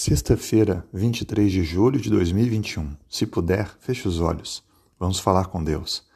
[0.00, 2.96] Sexta-feira, 23 de julho de 2021.
[3.10, 4.62] Se puder, feche os olhos.
[4.96, 6.06] Vamos falar com Deus.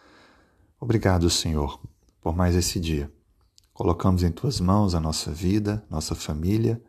[0.78, 1.80] Obrigado, Senhor,
[2.20, 3.12] por mais esse dia.
[3.72, 6.80] Colocamos em tuas mãos a nossa vida, nossa família,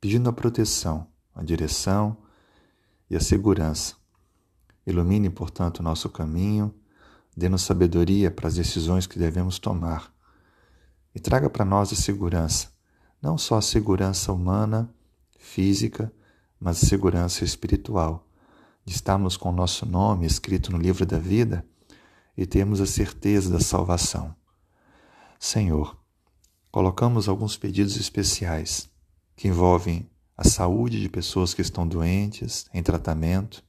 [0.00, 2.16] pedindo a proteção, a direção
[3.10, 3.96] e a segurança.
[4.86, 6.72] Ilumine, portanto, o nosso caminho,
[7.36, 10.14] dê-nos sabedoria para as decisões que devemos tomar.
[11.12, 12.68] E traga para nós a segurança,
[13.20, 14.88] não só a segurança humana,
[15.36, 16.12] física,
[16.60, 18.26] mas segurança espiritual,
[18.84, 21.64] de estarmos com o nosso nome escrito no livro da vida
[22.36, 24.34] e termos a certeza da salvação.
[25.38, 25.96] Senhor,
[26.70, 28.88] colocamos alguns pedidos especiais
[29.36, 33.62] que envolvem a saúde de pessoas que estão doentes, em tratamento,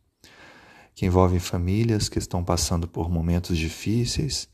[0.95, 4.47] que envolvem famílias que estão passando por momentos difíceis,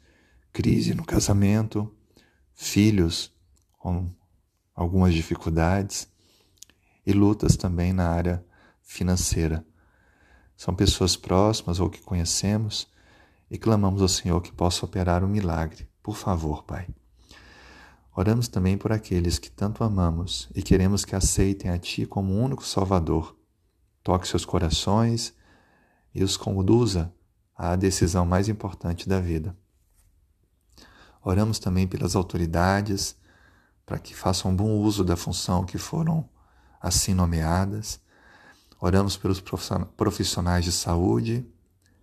[0.54, 1.94] crise no casamento,
[2.54, 3.32] filhos
[3.78, 4.10] com
[4.74, 6.08] algumas dificuldades
[7.06, 8.44] e lutas também na área
[8.82, 9.66] financeira.
[10.56, 12.88] São pessoas próximas ou que conhecemos
[13.50, 15.88] e clamamos ao Senhor que possa operar um milagre.
[16.02, 16.88] Por favor, Pai.
[18.16, 22.42] Oramos também por aqueles que tanto amamos e queremos que aceitem a Ti como o
[22.42, 23.38] único Salvador.
[24.02, 25.34] Toque seus corações
[26.14, 27.14] e os conduza
[27.56, 29.56] à decisão mais importante da vida.
[31.22, 33.18] Oramos também pelas autoridades,
[33.86, 36.30] para que façam bom uso da função que foram
[36.86, 38.00] assim nomeadas.
[38.80, 39.42] Oramos pelos
[39.98, 41.46] profissionais de saúde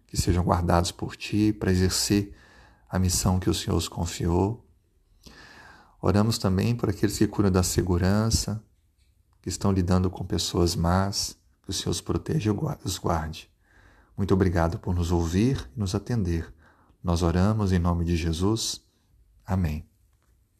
[0.06, 2.34] que sejam guardados por Ti para exercer
[2.90, 4.66] a missão que o Senhor os confiou.
[6.00, 8.62] Oramos também por aqueles que cuidam da segurança,
[9.40, 13.48] que estão lidando com pessoas más, que o Senhor os proteja e os guarde.
[14.16, 16.52] Muito obrigado por nos ouvir e nos atender.
[17.02, 18.82] Nós oramos em nome de Jesus.
[19.46, 19.91] Amém.